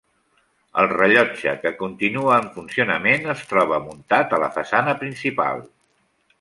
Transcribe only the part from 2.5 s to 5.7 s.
funcionament, es troba muntat a la façana principal.